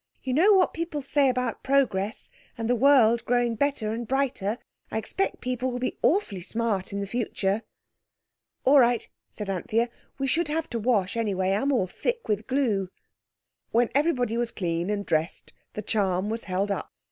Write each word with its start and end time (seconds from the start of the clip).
"You 0.23 0.33
know 0.33 0.51
what 0.53 0.73
people 0.73 0.99
say 1.01 1.29
about 1.29 1.61
progress 1.61 2.31
and 2.57 2.67
the 2.67 2.75
world 2.75 3.23
growing 3.23 3.53
better 3.53 3.91
and 3.91 4.07
brighter. 4.07 4.57
I 4.89 4.97
expect 4.97 5.41
people 5.41 5.69
will 5.69 5.77
be 5.77 5.99
awfully 6.01 6.41
smart 6.41 6.91
in 6.91 6.99
the 7.01 7.05
future." 7.05 7.61
"All 8.63 8.79
right," 8.79 9.07
said 9.29 9.47
Anthea, 9.47 9.89
"we 10.17 10.25
should 10.25 10.47
have 10.47 10.67
to 10.71 10.79
wash 10.79 11.15
anyway, 11.15 11.51
I'm 11.51 11.71
all 11.71 11.85
thick 11.85 12.27
with 12.27 12.47
glue." 12.47 12.89
When 13.69 13.89
everyone 13.93 14.35
was 14.39 14.51
clean 14.51 14.89
and 14.89 15.05
dressed, 15.05 15.53
the 15.75 15.83
charm 15.83 16.29
was 16.31 16.45
held 16.45 16.71
up. 16.71 16.91